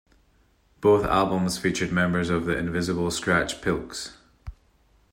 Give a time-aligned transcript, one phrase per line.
[0.79, 4.13] Both albums featured members of the Invisibl Skratch Piklz.